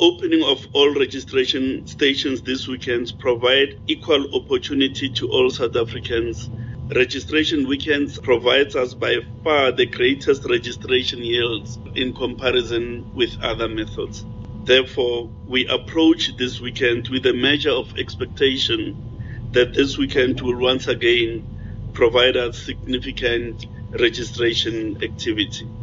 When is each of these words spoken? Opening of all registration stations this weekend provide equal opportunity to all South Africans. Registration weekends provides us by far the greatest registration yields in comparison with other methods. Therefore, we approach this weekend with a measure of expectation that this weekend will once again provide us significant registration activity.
Opening 0.00 0.42
of 0.42 0.66
all 0.74 0.92
registration 0.94 1.86
stations 1.86 2.42
this 2.42 2.66
weekend 2.66 3.12
provide 3.20 3.68
equal 3.86 4.26
opportunity 4.34 5.08
to 5.10 5.28
all 5.28 5.50
South 5.50 5.76
Africans. 5.76 6.50
Registration 6.94 7.68
weekends 7.68 8.18
provides 8.18 8.74
us 8.74 8.94
by 8.94 9.18
far 9.44 9.70
the 9.72 9.86
greatest 9.86 10.44
registration 10.50 11.20
yields 11.24 11.78
in 11.94 12.12
comparison 12.12 13.06
with 13.14 13.36
other 13.40 13.68
methods. 13.68 14.26
Therefore, 14.66 15.30
we 15.46 15.66
approach 15.68 16.30
this 16.38 16.60
weekend 16.60 17.08
with 17.08 17.24
a 17.26 17.34
measure 17.34 17.70
of 17.70 17.94
expectation 17.96 18.98
that 19.52 19.74
this 19.74 19.96
weekend 19.96 20.40
will 20.40 20.58
once 20.60 20.88
again 20.88 21.44
provide 21.94 22.36
us 22.36 22.58
significant 22.66 23.64
registration 24.00 24.96
activity. 25.04 25.70